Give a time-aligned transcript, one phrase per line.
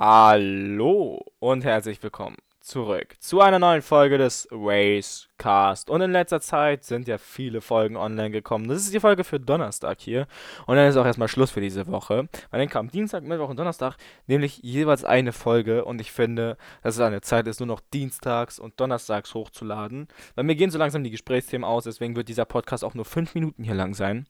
[0.00, 5.90] Hallo und herzlich willkommen zurück zu einer neuen Folge des Racecast.
[5.90, 8.68] Und in letzter Zeit sind ja viele Folgen online gekommen.
[8.68, 10.28] Das ist die Folge für Donnerstag hier.
[10.66, 12.28] Und dann ist auch erstmal Schluss für diese Woche.
[12.52, 13.96] Weil dann kam Dienstag, Mittwoch und Donnerstag
[14.28, 15.84] nämlich jeweils eine Folge.
[15.84, 20.06] Und ich finde, dass es eine Zeit ist, nur noch dienstags und donnerstags hochzuladen.
[20.36, 21.82] Weil mir gehen so langsam die Gesprächsthemen aus.
[21.82, 24.28] Deswegen wird dieser Podcast auch nur fünf Minuten hier lang sein.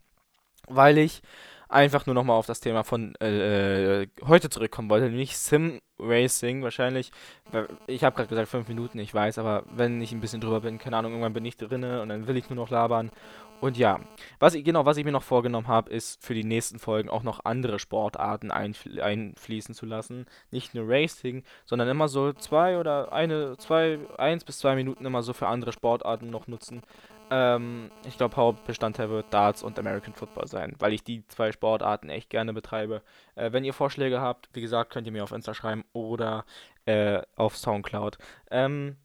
[0.67, 1.21] Weil ich
[1.69, 6.63] einfach nur nochmal auf das Thema von äh, äh, heute zurückkommen wollte, nämlich Sim Racing.
[6.63, 7.13] Wahrscheinlich,
[7.87, 10.79] ich habe gerade gesagt fünf Minuten, ich weiß, aber wenn ich ein bisschen drüber bin,
[10.79, 13.11] keine Ahnung, irgendwann bin ich drinne und dann will ich nur noch labern.
[13.61, 13.99] Und ja,
[14.39, 17.25] was ich, genau, was ich mir noch vorgenommen habe, ist für die nächsten Folgen auch
[17.25, 20.27] noch andere Sportarten einfl einfließen zu lassen.
[20.53, 25.23] Nicht nur Racing, sondern immer so zwei oder eine, zwei, eins bis zwei Minuten immer
[25.23, 26.83] so für andere Sportarten noch nutzen.
[27.31, 32.09] Ähm, ich glaube, Hauptbestandteil wird Darts und American Football sein, weil ich die zwei Sportarten
[32.09, 33.03] echt gerne betreibe.
[33.35, 36.45] Äh, wenn ihr Vorschläge habt, wie gesagt, könnt ihr mir auf Insta schreiben oder
[36.87, 38.19] äh, auf Soundcloud.
[38.51, 38.97] Ähm,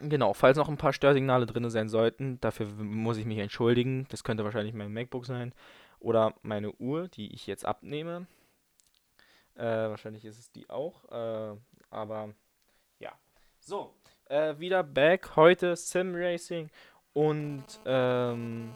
[0.00, 4.06] genau, falls noch ein paar Störsignale drin sein sollten, dafür muss ich mich entschuldigen.
[4.10, 5.54] Das könnte wahrscheinlich mein MacBook sein
[6.00, 8.26] oder meine Uhr, die ich jetzt abnehme.
[9.54, 11.56] Äh, wahrscheinlich ist es die auch, äh,
[11.90, 12.30] aber
[12.98, 13.12] ja.
[13.60, 13.94] So,
[14.32, 15.36] äh, wieder back.
[15.36, 16.70] Heute Sim Racing
[17.14, 18.70] und ähm,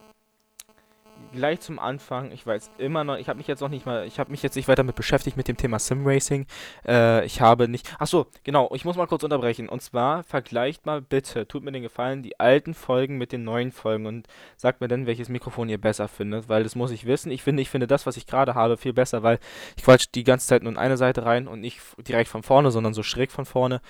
[1.32, 4.18] gleich zum Anfang, ich weiß immer noch, ich habe mich jetzt noch nicht mal, ich
[4.18, 6.46] habe mich jetzt nicht weiter mit beschäftigt mit dem Thema Simracing.
[6.86, 9.68] Äh, ich habe nicht, ach so, genau, ich muss mal kurz unterbrechen.
[9.68, 13.72] Und zwar vergleicht mal bitte, tut mir den Gefallen, die alten Folgen mit den neuen
[13.72, 17.30] Folgen und sagt mir dann, welches Mikrofon ihr besser findet, weil das muss ich wissen.
[17.30, 19.38] Ich finde, ich finde das, was ich gerade habe, viel besser, weil
[19.76, 22.70] ich quatsch die ganze Zeit nur in eine Seite rein und nicht direkt von vorne,
[22.70, 23.80] sondern so schräg von vorne.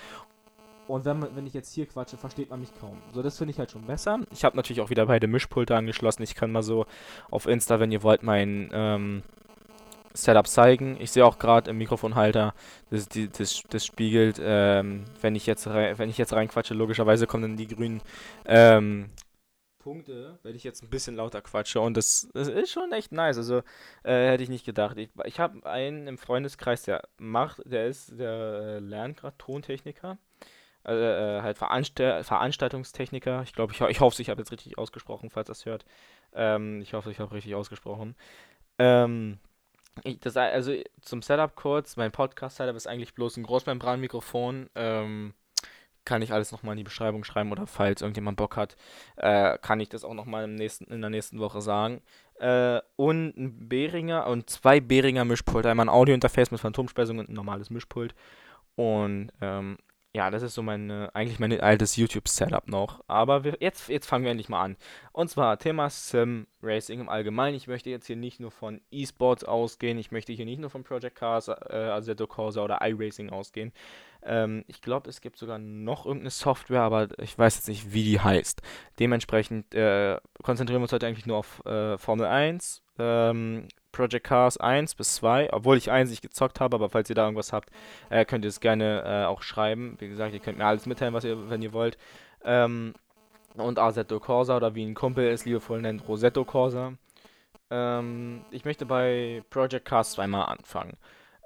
[0.87, 2.97] Und wenn, wenn ich jetzt hier quatsche, versteht man mich kaum.
[3.13, 4.19] So, das finde ich halt schon besser.
[4.31, 6.23] Ich habe natürlich auch wieder beide Mischpulte angeschlossen.
[6.23, 6.85] Ich kann mal so
[7.29, 9.23] auf Insta, wenn ihr wollt, mein ähm,
[10.13, 10.97] Setup zeigen.
[10.99, 12.53] Ich sehe auch gerade im Mikrofonhalter,
[12.89, 17.57] das, das, das spiegelt, ähm, wenn ich jetzt wenn ich jetzt reinquatsche, logischerweise kommen dann
[17.57, 18.01] die grünen
[18.45, 19.09] ähm,
[19.79, 21.79] Punkte, wenn ich jetzt ein bisschen lauter quatsche.
[21.79, 23.37] Und das, das ist schon echt nice.
[23.37, 23.59] Also
[24.03, 24.97] äh, hätte ich nicht gedacht.
[24.97, 30.17] Ich, ich habe einen im Freundeskreis, der macht, der ist, der äh, lernt gerade Tontechniker
[30.87, 33.43] äh, äh, halt Veranstalt Veranstaltungstechniker.
[33.43, 35.85] Ich glaube, ich, ich hoffe, ich habe jetzt richtig ausgesprochen, falls das hört.
[36.33, 38.15] Ähm, ich hoffe, ich habe richtig ausgesprochen.
[38.79, 39.39] Ähm,
[40.03, 44.69] ich, das, also zum Setup kurz, mein Podcast-Setup ist eigentlich bloß ein Großmembranmikrofon.
[44.75, 45.33] Ähm,
[46.05, 48.77] kann ich alles nochmal in die Beschreibung schreiben oder falls irgendjemand Bock hat,
[49.17, 52.01] äh, kann ich das auch nochmal in der nächsten Woche sagen.
[52.39, 57.33] Äh, und ein Behringer und zwei Behringer Mischpulte, einmal ein Audiointerface mit Phantomspeisung und ein
[57.33, 58.15] normales Mischpult.
[58.75, 59.77] Und ähm,
[60.17, 63.03] ja, das ist so mein, eigentlich mein altes YouTube-Setup noch.
[63.07, 64.75] Aber wir, jetzt, jetzt fangen wir endlich mal an.
[65.11, 67.55] Und zwar Thema Sim Racing im Allgemeinen.
[67.55, 69.99] Ich möchte jetzt hier nicht nur von E-Sports ausgehen.
[69.99, 73.71] Ich möchte hier nicht nur von Project Cars, äh, Assetto Corsa oder iRacing ausgehen.
[74.23, 78.03] Ähm, ich glaube, es gibt sogar noch irgendeine Software, aber ich weiß jetzt nicht, wie
[78.03, 78.63] die heißt.
[78.99, 83.67] Dementsprechend äh, konzentrieren wir uns heute eigentlich nur auf äh, Formel 1, ähm,
[83.97, 87.23] Project Cars 1 bis 2, obwohl ich 1 nicht gezockt habe, aber falls ihr da
[87.23, 87.71] irgendwas habt,
[88.11, 89.97] äh, könnt ihr es gerne äh, auch schreiben.
[89.99, 91.97] Wie gesagt, ihr könnt mir alles mitteilen, was ihr, wenn ihr wollt.
[92.43, 92.93] Ähm,
[93.55, 96.93] und Assetto Corsa oder wie ein Kumpel es liebevoll nennt, Rosetto Corsa.
[97.71, 100.95] Ähm, ich möchte bei Project Cars zweimal anfangen.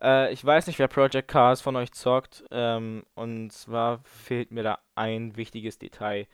[0.01, 2.43] Äh, ich weiß nicht, wer Project Cars von euch zockt.
[2.51, 6.27] Ähm, und zwar fehlt mir da ein wichtiges Detail.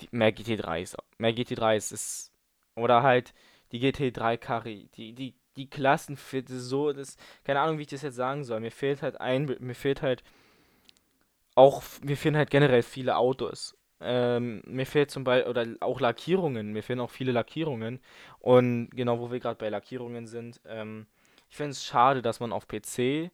[0.00, 0.96] Die, mehr GT3 ist.
[1.18, 2.32] Mehr GT3 ist,
[2.76, 3.34] oder halt
[3.72, 8.14] die GT3 Karre, die, die die Klassenfitte so, das, keine Ahnung, wie ich das jetzt
[8.14, 8.60] sagen soll.
[8.60, 10.22] Mir fehlt halt ein, mir fehlt halt
[11.54, 13.76] auch, mir fehlen halt generell viele Autos.
[14.00, 18.00] Ähm, mir fehlt zum Beispiel, oder auch Lackierungen, mir fehlen auch viele Lackierungen.
[18.38, 21.06] Und genau, wo wir gerade bei Lackierungen sind, ähm,
[21.50, 23.30] ich finde es schade, dass man auf PC,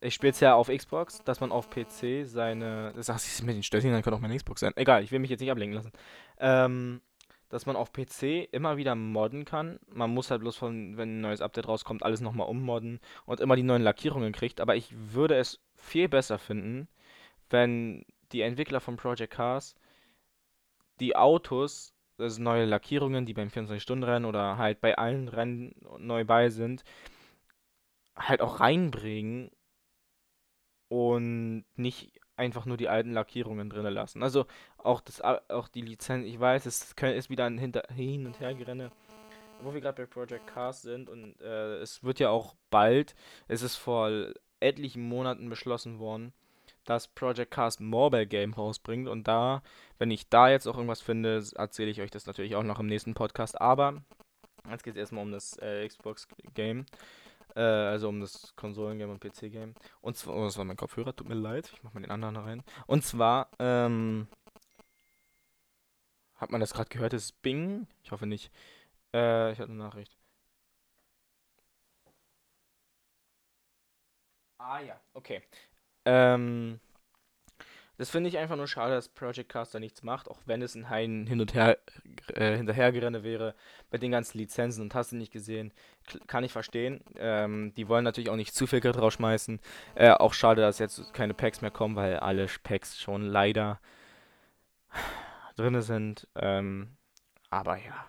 [0.00, 3.62] ich spiele es ja auf Xbox, dass man auf PC seine, das du mit den
[3.62, 4.72] Stößchen, dann könnte auch meine Xbox sein.
[4.76, 5.92] Egal, ich will mich jetzt nicht ablenken lassen.
[6.38, 7.00] Ähm,
[7.48, 9.78] dass man auf PC immer wieder modden kann.
[9.88, 13.56] Man muss halt bloß von, wenn ein neues Update rauskommt, alles nochmal ummodden und immer
[13.56, 14.60] die neuen Lackierungen kriegt.
[14.60, 16.88] Aber ich würde es viel besser finden,
[17.50, 19.76] wenn die Entwickler von Project Cars
[21.00, 26.48] die Autos, also neue Lackierungen, die beim 24-Stunden-Rennen oder halt bei allen Rennen neu bei
[26.50, 26.82] sind,
[28.16, 29.50] halt auch reinbringen
[30.88, 34.22] und nicht einfach nur die alten Lackierungen drin lassen.
[34.22, 34.46] Also
[34.78, 38.90] auch das auch die Lizenz, ich weiß, es ist wieder ein Hinter Hin- und Hergerenne,
[39.62, 43.14] wo wir gerade bei Project Cars sind und äh, es wird ja auch bald,
[43.48, 44.10] es ist vor
[44.60, 46.32] etlichen Monaten beschlossen worden,
[46.84, 49.62] dass Project Cars Mobile Game rausbringt und da,
[49.98, 52.86] wenn ich da jetzt auch irgendwas finde, erzähle ich euch das natürlich auch noch im
[52.86, 54.02] nächsten Podcast, aber
[54.70, 56.86] jetzt geht es erstmal um das äh, Xbox Game.
[57.56, 59.74] Äh, also um das Konsolengame und PC-Game.
[60.02, 61.70] Und zwar, oh, das war mein Kopfhörer, tut mir leid.
[61.74, 62.62] Ich mach mal den anderen rein.
[62.86, 64.28] Und zwar, ähm,
[66.36, 67.12] hat man das gerade gehört?
[67.12, 67.86] Das ist Bing?
[68.04, 68.50] Ich hoffe nicht.
[69.14, 70.16] Äh, ich hatte eine Nachricht.
[74.58, 75.42] Ah ja, okay.
[76.04, 76.80] Ähm,
[77.98, 80.90] das finde ich einfach nur schade, dass Project Caster nichts macht, auch wenn es ein
[80.90, 81.78] Hein hin und her
[82.34, 83.54] äh, hinterhergerenne wäre
[83.90, 85.72] mit den ganzen Lizenzen und hast du nicht gesehen,
[86.26, 87.00] kann ich verstehen.
[87.18, 89.60] Ähm, die wollen natürlich auch nicht zu viel Geld rausschmeißen.
[89.94, 93.80] Äh, auch schade, dass jetzt keine Packs mehr kommen, weil alle Packs schon leider
[95.56, 96.28] drin sind.
[96.34, 96.96] Ähm,
[97.50, 98.06] aber ja.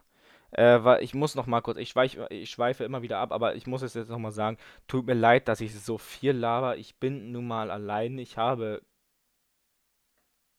[0.52, 3.68] Äh, ich muss noch mal kurz, ich, schweif, ich schweife immer wieder ab, aber ich
[3.68, 4.58] muss es jetzt noch mal sagen,
[4.88, 6.78] tut mir leid, dass ich so viel laber.
[6.78, 8.18] Ich bin nun mal allein.
[8.18, 8.82] Ich habe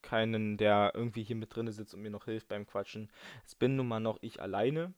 [0.08, 3.10] keinen, der irgendwie hier mit drin sitzt und mir noch hilft beim Quatschen.
[3.44, 4.94] Es bin nun mal noch ich alleine.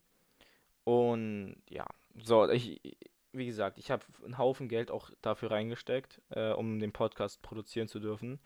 [0.84, 1.86] Und ja,
[2.22, 2.80] so, ich,
[3.32, 7.88] wie gesagt, ich habe einen Haufen Geld auch dafür reingesteckt, äh, um den Podcast produzieren
[7.88, 8.38] zu dürfen.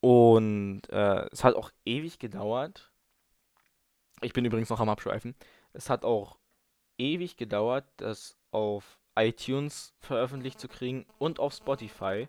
[0.00, 2.92] Und äh, es hat auch ewig gedauert.
[4.20, 5.34] Ich bin übrigens noch am Abschweifen.
[5.72, 6.38] Es hat auch
[6.98, 12.28] ewig gedauert, das auf iTunes veröffentlicht zu kriegen und auf Spotify.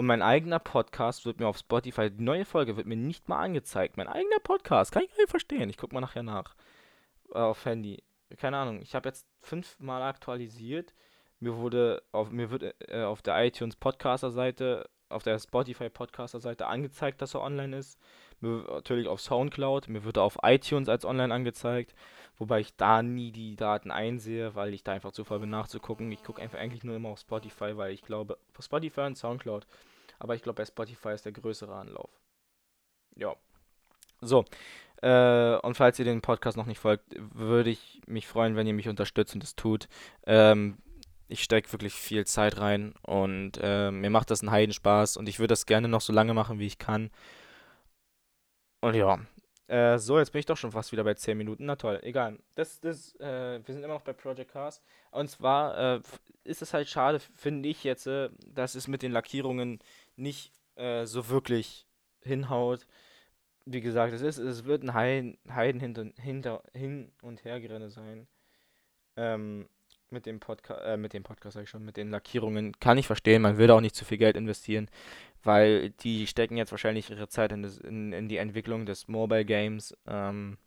[0.00, 3.38] Und mein eigener Podcast wird mir auf Spotify, die neue Folge wird mir nicht mal
[3.38, 3.98] angezeigt.
[3.98, 5.68] Mein eigener Podcast, kann ich gar nicht verstehen.
[5.68, 6.54] Ich gucke mal nachher nach.
[7.34, 8.02] Äh, auf Handy.
[8.38, 8.80] Keine Ahnung.
[8.80, 10.94] Ich habe jetzt fünfmal aktualisiert.
[11.38, 16.40] Mir wurde auf, mir wird äh, auf der iTunes Podcaster Seite, auf der Spotify Podcaster
[16.40, 17.98] Seite angezeigt, dass er online ist.
[18.40, 19.88] Mir, natürlich auf Soundcloud.
[19.88, 21.94] Mir wird er auf iTunes als online angezeigt.
[22.38, 26.10] Wobei ich da nie die Daten einsehe, weil ich da einfach zu voll bin nachzugucken.
[26.10, 29.66] Ich gucke einfach eigentlich nur immer auf Spotify, weil ich glaube, Spotify und Soundcloud.
[30.20, 32.10] Aber ich glaube, bei Spotify ist der größere Anlauf.
[33.16, 33.34] Ja.
[34.20, 34.44] So.
[35.02, 38.74] Äh, und falls ihr den Podcast noch nicht folgt, würde ich mich freuen, wenn ihr
[38.74, 39.88] mich unterstützt und es tut.
[40.26, 40.76] Ähm,
[41.26, 45.38] ich stecke wirklich viel Zeit rein und äh, mir macht das einen Heidenspaß und ich
[45.38, 47.10] würde das gerne noch so lange machen, wie ich kann.
[48.82, 49.20] Und ja,
[49.68, 51.64] äh, so, jetzt bin ich doch schon fast wieder bei 10 Minuten.
[51.64, 52.38] Na toll, egal.
[52.56, 54.82] Das, das, äh, wir sind immer noch bei Project Cars.
[55.12, 56.00] Und zwar äh,
[56.42, 59.78] ist es halt schade, finde ich jetzt, äh, dass es mit den Lackierungen
[60.20, 61.86] nicht äh, so wirklich
[62.22, 62.86] hinhaut.
[63.64, 68.26] Wie gesagt, es ist, es wird ein Heiden, Heiden hinter, hinter, hin und her sein.
[69.16, 69.68] Ähm,
[70.10, 73.06] mit dem Podcast, äh, mit dem Podcast sag ich schon, mit den Lackierungen kann ich
[73.06, 73.42] verstehen.
[73.42, 74.90] Man will auch nicht zu viel Geld investieren,
[75.42, 79.44] weil die stecken jetzt wahrscheinlich ihre Zeit in, das, in, in die Entwicklung des Mobile
[79.44, 79.96] Games.
[80.06, 80.58] Ähm,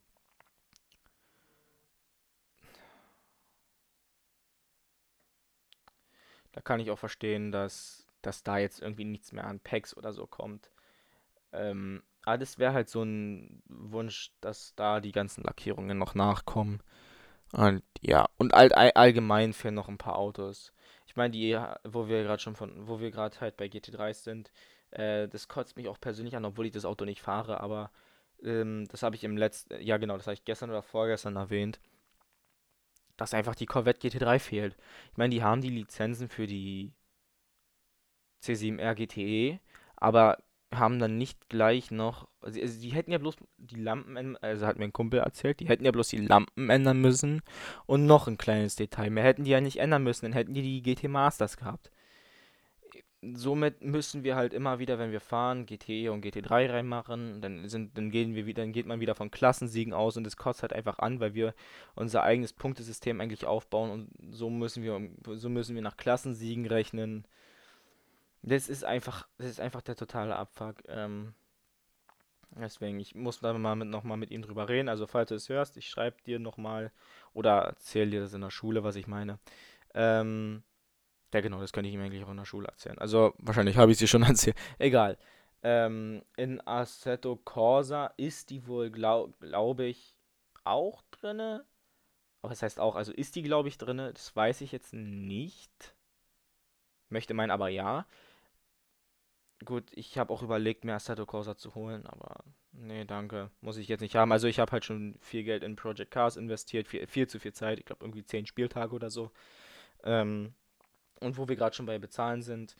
[6.53, 10.13] da kann ich auch verstehen, dass, dass da jetzt irgendwie nichts mehr an Packs oder
[10.13, 10.71] so kommt.
[11.51, 16.81] Ähm, aber das wäre halt so ein Wunsch, dass da die ganzen Lackierungen noch nachkommen.
[17.51, 20.73] Und ja, und all, allgemein für noch ein paar Autos.
[21.05, 24.51] Ich meine, die, wo wir gerade schon von, wo wir gerade halt bei GT3 sind,
[24.91, 27.91] äh, das kotzt mich auch persönlich an, obwohl ich das Auto nicht fahre, aber
[28.43, 31.79] ähm, das habe ich im letzten, ja genau, das habe ich gestern oder vorgestern erwähnt,
[33.17, 34.75] dass einfach die Corvette GT3 fehlt.
[35.11, 36.93] Ich meine, die haben die Lizenzen für die
[38.43, 39.59] C7R GTE,
[39.95, 40.37] aber
[40.79, 42.27] haben dann nicht gleich noch.
[42.41, 45.67] Also, also die hätten ja bloß die Lampen, also hat mir ein Kumpel erzählt, die
[45.67, 47.41] hätten ja bloß die Lampen ändern müssen
[47.85, 49.09] und noch ein kleines Detail.
[49.09, 51.91] Mehr hätten die ja nicht ändern müssen, dann hätten die die GT Masters gehabt.
[53.35, 57.39] Somit müssen wir halt immer wieder, wenn wir fahren, GT und GT3 reinmachen.
[57.39, 60.35] Dann, sind, dann, gehen wir wieder, dann geht man wieder von Klassensiegen aus und das
[60.35, 61.53] kostet halt einfach an, weil wir
[61.95, 67.25] unser eigenes Punktesystem eigentlich aufbauen und so müssen wir, so müssen wir nach Klassensiegen rechnen.
[68.43, 70.83] Das ist einfach, das ist einfach der totale Abfuck.
[70.87, 71.33] Ähm,
[72.51, 74.89] deswegen, ich muss da mal mit, nochmal mit ihm drüber reden.
[74.89, 76.91] Also, falls du es hörst, ich schreibe dir nochmal
[77.33, 79.39] oder erzähle dir das in der Schule, was ich meine.
[79.93, 80.63] Ähm,
[81.33, 82.97] ja, genau, das könnte ich ihm eigentlich auch in der Schule erzählen.
[82.99, 84.57] Also, wahrscheinlich habe ich es dir schon erzählt.
[84.77, 85.17] Egal.
[85.63, 90.13] Ähm, in Assetto Corsa ist die wohl, glaube glaub ich,
[90.65, 91.65] auch drinne.
[92.41, 94.11] Aber das heißt auch, also ist die, glaube ich, drinne.
[94.11, 95.95] Das weiß ich jetzt nicht.
[97.09, 98.05] Möchte meinen aber ja.
[99.65, 103.49] Gut, ich habe auch überlegt, mir Assetto Corsa zu holen, aber nee, danke.
[103.61, 104.31] Muss ich jetzt nicht haben.
[104.31, 107.53] Also ich habe halt schon viel Geld in Project Cars investiert, viel, viel zu viel
[107.53, 107.79] Zeit.
[107.79, 109.31] Ich glaube irgendwie 10 Spieltage oder so.
[110.03, 110.53] Ähm,
[111.19, 112.75] und wo wir gerade schon bei Bezahlen sind,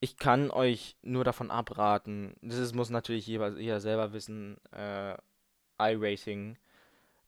[0.00, 5.16] ich kann euch nur davon abraten, das ist, muss natürlich jeder, jeder selber wissen, äh,
[5.78, 6.58] iRacing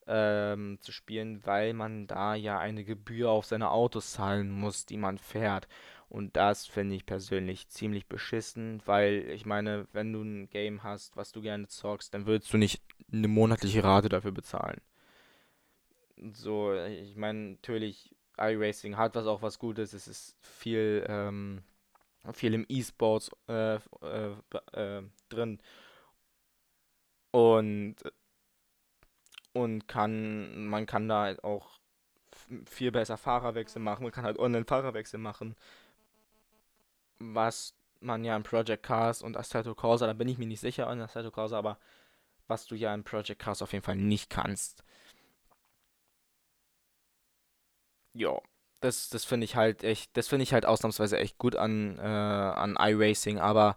[0.07, 4.97] ähm, zu spielen, weil man da ja eine Gebühr auf seine Autos zahlen muss, die
[4.97, 5.69] man fährt.
[6.09, 11.17] Und das finde ich persönlich ziemlich beschissen, weil ich meine, wenn du ein Game hast,
[11.17, 14.81] was du gerne zockst, dann würdest du nicht eine monatliche Rate dafür bezahlen.
[16.33, 19.93] So, ich meine, natürlich, iRacing hat was auch was Gutes.
[19.93, 21.62] Es ist viel, ähm,
[22.33, 24.35] viel im E-Sports äh, äh,
[24.73, 25.61] äh, drin.
[27.31, 27.97] Und,
[29.53, 31.79] und kann, man kann da halt auch
[32.67, 34.05] viel besser Fahrerwechsel machen.
[34.05, 35.55] Man kann halt online Fahrerwechsel machen.
[37.18, 40.90] Was man ja in Project Cars und Assetto Corsa, da bin ich mir nicht sicher
[40.92, 41.78] in Assetto Corsa, aber
[42.46, 44.84] was du ja in Project Cars auf jeden Fall nicht kannst.
[48.14, 48.40] Ja,
[48.80, 52.02] das, das finde ich halt echt, das finde ich halt ausnahmsweise echt gut an, äh,
[52.02, 53.76] an iRacing, aber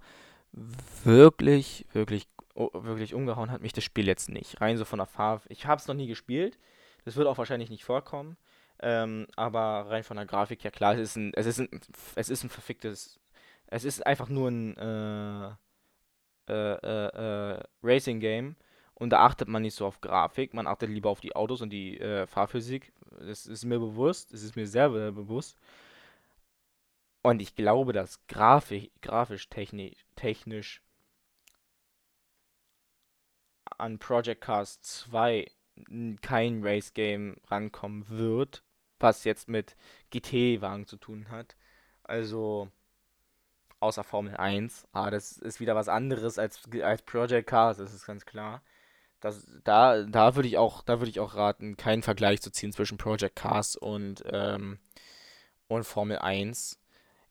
[1.04, 4.62] wirklich, wirklich, oh, wirklich umgehauen hat mich das Spiel jetzt nicht.
[4.62, 5.44] Rein so von der Farbe.
[5.50, 6.58] Ich habe es noch nie gespielt.
[7.06, 8.38] Das wird auch wahrscheinlich nicht vorkommen.
[8.80, 11.70] Ähm, aber rein von der Grafik, ja klar, es ist ein, es ist ein,
[12.16, 13.20] es ist ein verficktes,
[13.72, 15.48] es ist einfach nur ein äh,
[16.50, 18.56] äh, äh, äh Racing-Game
[18.94, 21.72] und da achtet man nicht so auf Grafik, man achtet lieber auf die Autos und
[21.72, 22.94] die äh, Fahrphysik.
[23.20, 25.58] Das ist mir bewusst, das ist mir sehr bewusst.
[27.24, 30.84] Und ich glaube, dass Grafik, grafisch technisch, technisch
[33.78, 35.50] an Project Cars 2
[36.22, 38.64] kein Race Game rankommen wird,
[39.00, 39.76] was jetzt mit
[40.12, 41.56] GT-Wagen zu tun hat.
[42.04, 42.70] Also
[43.82, 44.88] außer Formel 1.
[44.94, 48.62] Ah, das ist wieder was anderes als, als Project Cars, das ist ganz klar.
[49.20, 52.72] Das, da da würde ich auch, da würde ich auch raten, keinen Vergleich zu ziehen
[52.72, 54.80] zwischen Project Cars und, ähm,
[55.68, 56.80] und Formel 1.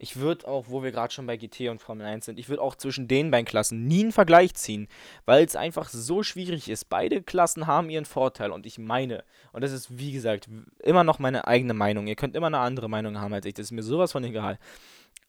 [0.02, 2.62] Ich würde auch, wo wir gerade schon bei GT und Formel 1 sind, ich würde
[2.62, 4.88] auch zwischen den beiden Klassen nie einen Vergleich ziehen,
[5.26, 6.88] weil es einfach so schwierig ist.
[6.88, 11.18] Beide Klassen haben ihren Vorteil und ich meine, und das ist wie gesagt immer noch
[11.18, 12.06] meine eigene Meinung.
[12.06, 14.58] Ihr könnt immer eine andere Meinung haben als ich, das ist mir sowas von egal.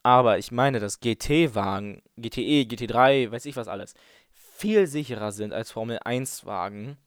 [0.04, 3.94] Aber ich meine, dass GT-Wagen, GTE, GT3, weiß ich was alles,
[4.32, 6.98] viel sicherer sind als Formel 1-Wagen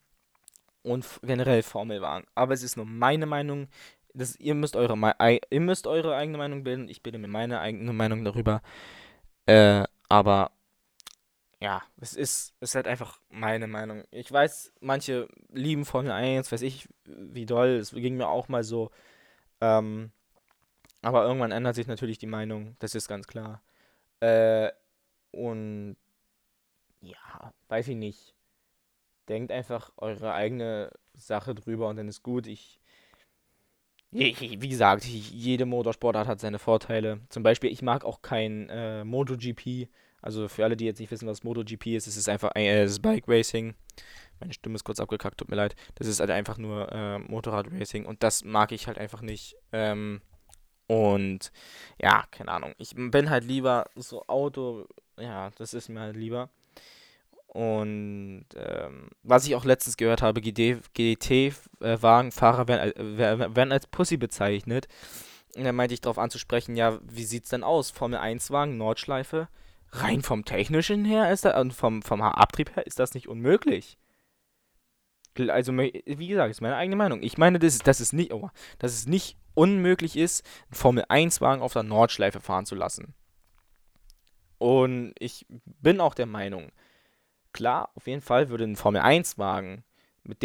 [0.82, 2.26] und generell Formelwagen.
[2.34, 3.68] Aber es ist nur meine Meinung
[4.14, 4.96] das, ihr, müsst eure,
[5.50, 6.88] ihr müsst eure eigene Meinung bilden.
[6.88, 8.62] Ich bilde mir meine eigene Meinung darüber.
[9.46, 10.52] Äh, aber
[11.60, 14.04] ja, es ist, es ist halt einfach meine Meinung.
[14.10, 17.70] Ich weiß, manche lieben Formel 1, weiß ich, wie doll.
[17.70, 18.90] Es ging mir auch mal so.
[19.60, 20.12] Ähm,
[21.04, 23.62] aber irgendwann ändert sich natürlich die Meinung, das ist ganz klar.
[24.20, 24.70] Äh,
[25.30, 25.96] und
[27.00, 28.34] ja, weiß ich nicht.
[29.28, 32.46] Denkt einfach eure eigene Sache drüber und dann ist gut.
[32.46, 32.80] Ich
[34.14, 37.20] wie gesagt, jede Motorsportart hat seine Vorteile.
[37.30, 39.88] Zum Beispiel, ich mag auch kein äh, MotoGP.
[40.23, 43.00] Also für alle, die jetzt nicht wissen, was MotoGP ist, es ist einfach äh, das
[43.00, 43.75] Bike Racing.
[44.38, 45.75] Meine Stimme ist kurz abgekackt, tut mir leid.
[45.96, 49.56] Das ist halt einfach nur äh, Motorrad-Racing und das mag ich halt einfach nicht.
[49.73, 50.23] Ähm,
[50.86, 51.50] und
[52.00, 52.74] ja, keine Ahnung.
[52.78, 54.86] Ich bin halt lieber so Auto,
[55.18, 56.50] ja, das ist mir halt lieber.
[57.46, 64.88] Und ähm, was ich auch letztens gehört habe, GT-Wagenfahrer werden, äh, werden als Pussy bezeichnet.
[65.56, 67.92] Und da meinte ich darauf anzusprechen, ja, wie sieht's denn aus?
[67.92, 69.46] Formel 1-Wagen, Nordschleife?
[69.92, 73.96] Rein vom technischen her ist das, und vom, vom Abtrieb her ist das nicht unmöglich.
[75.48, 77.22] Also, wie gesagt, ist meine eigene Meinung.
[77.22, 81.62] Ich meine, dass, dass, es nicht, oh, dass es nicht unmöglich ist, einen Formel 1-Wagen
[81.62, 83.14] auf der Nordschleife fahren zu lassen.
[84.58, 86.70] Und ich bin auch der Meinung,
[87.52, 89.84] klar, auf jeden Fall würde ein Formel-1-Wagen
[90.23, 90.42] mit,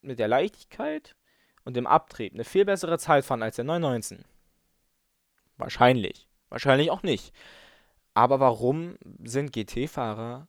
[0.00, 1.16] mit der Leichtigkeit
[1.64, 4.24] und dem Abtrieb eine viel bessere Zeit fahren als der 919.
[5.56, 6.28] Wahrscheinlich.
[6.48, 7.32] Wahrscheinlich auch nicht.
[8.14, 10.48] Aber warum sind GT-Fahrer,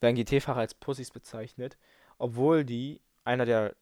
[0.00, 1.76] werden GT-Fahrer als Pussys bezeichnet,
[2.18, 3.74] obwohl die einer der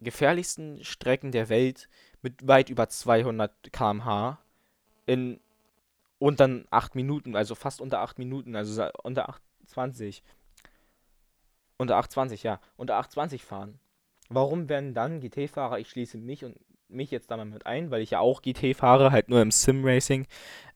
[0.00, 1.88] gefährlichsten Strecken der Welt
[2.22, 4.38] mit weit über 200 km/h
[5.06, 5.40] in
[6.18, 10.22] unter 8 Minuten, also fast unter 8 Minuten, also unter 8,20
[11.78, 12.60] unter 820, ja.
[12.76, 13.78] Unter 820 fahren.
[14.28, 18.02] Warum werden dann GT-Fahrer, ich schließe mich und mich jetzt da mal mit ein, weil
[18.02, 20.26] ich ja auch GT fahre, halt nur im Sim-Racing.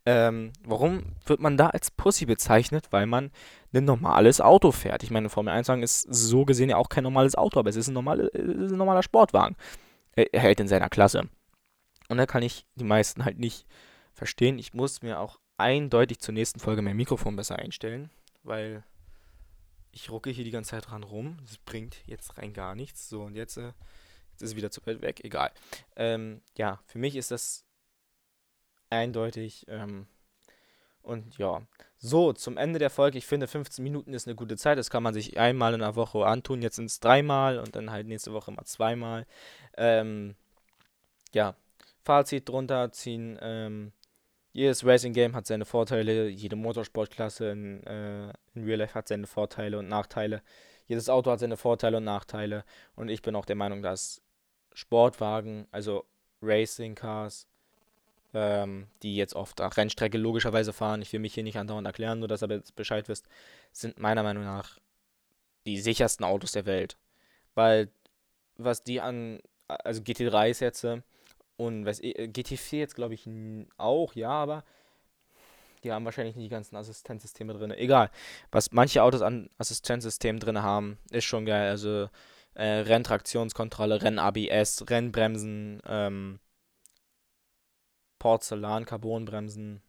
[0.04, 2.88] Ähm, warum wird man da als Pussy bezeichnet?
[2.90, 3.30] Weil man
[3.72, 5.02] ein normales Auto fährt.
[5.02, 7.88] Ich meine, Formel 1-Wagen ist so gesehen ja auch kein normales Auto, aber es ist
[7.88, 9.56] ein, normale, ist ein normaler Sportwagen.
[10.14, 11.28] Er hält in seiner Klasse.
[12.08, 13.64] Und da kann ich die meisten halt nicht
[14.12, 14.58] verstehen.
[14.58, 18.10] Ich muss mir auch eindeutig zur nächsten Folge mein Mikrofon besser einstellen,
[18.42, 18.84] weil
[19.92, 21.38] ich rucke hier die ganze Zeit dran rum.
[21.42, 23.08] Das bringt jetzt rein gar nichts.
[23.08, 23.72] So, und jetzt, äh,
[24.32, 25.24] jetzt ist wieder zu weit weg.
[25.24, 25.50] Egal.
[25.96, 27.64] Ähm, ja, für mich ist das
[28.90, 29.66] eindeutig.
[29.68, 30.06] Ähm,
[31.02, 31.62] und ja,
[31.98, 33.18] so, zum Ende der Folge.
[33.18, 34.78] Ich finde, 15 Minuten ist eine gute Zeit.
[34.78, 36.62] Das kann man sich einmal in der Woche antun.
[36.62, 39.26] Jetzt sind es dreimal und dann halt nächste Woche mal zweimal.
[39.76, 40.34] Ähm,
[41.32, 41.54] ja,
[42.04, 43.38] Fazit drunter ziehen.
[43.40, 43.92] Ähm,
[44.52, 49.26] jedes Racing Game hat seine Vorteile, jede Motorsportklasse in, äh, in Real Life hat seine
[49.26, 50.42] Vorteile und Nachteile.
[50.86, 52.64] Jedes Auto hat seine Vorteile und Nachteile.
[52.94, 54.22] Und ich bin auch der Meinung, dass
[54.72, 56.04] Sportwagen, also
[56.40, 57.46] Racing Cars,
[58.34, 61.02] ähm, die jetzt auf der Rennstrecke logischerweise fahren.
[61.02, 63.26] Ich will mich hier nicht andauernd erklären, nur dass ihr jetzt Bescheid wisst,
[63.72, 64.78] sind meiner Meinung nach
[65.66, 66.96] die sichersten Autos der Welt.
[67.54, 67.90] Weil
[68.56, 70.86] was die an, also GT3 ist jetzt
[71.56, 73.28] und was, äh, GT4 jetzt glaube ich
[73.76, 74.64] auch, ja, aber
[75.84, 77.70] die haben wahrscheinlich nicht die ganzen Assistenzsysteme drin.
[77.72, 78.10] Egal.
[78.50, 81.70] Was manche Autos an Assistenzsystemen drin haben, ist schon geil.
[81.70, 82.08] Also
[82.54, 86.40] äh, Renntraktionskontrolle, Renn-ABS, Rennbremsen, ähm,
[88.18, 89.82] Porzellan-Carbonbremsen,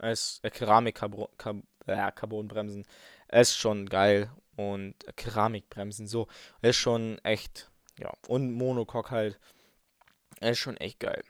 [0.00, 2.84] äh, Keramik-Carbonbremsen.
[3.28, 4.30] Äh, ist schon geil.
[4.56, 6.28] Und Keramikbremsen, so.
[6.62, 8.12] Ist schon echt, ja.
[8.28, 9.40] Und Monocoque halt.
[10.40, 11.24] Ist schon echt geil.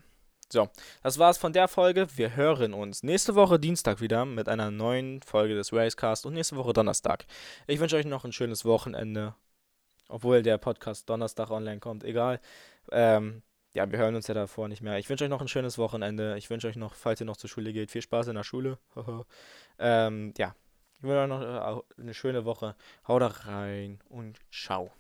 [0.53, 0.69] So,
[1.03, 2.07] das war's von der Folge.
[2.17, 6.57] Wir hören uns nächste Woche Dienstag wieder mit einer neuen Folge des Racecast und nächste
[6.57, 7.27] Woche Donnerstag.
[7.67, 9.35] Ich wünsche euch noch ein schönes Wochenende.
[10.09, 12.41] Obwohl der Podcast Donnerstag online kommt, egal.
[12.93, 13.43] Ähm,
[13.75, 14.99] ja, wir hören uns ja davor nicht mehr.
[14.99, 16.37] Ich wünsche euch noch ein schönes Wochenende.
[16.37, 18.79] Ich wünsche euch noch, falls ihr noch zur Schule geht, viel Spaß in der Schule.
[19.79, 20.55] ähm, ja,
[20.99, 22.77] ich wünsche euch noch äh, eine schöne Woche.
[23.09, 24.93] Haut rein und ciao.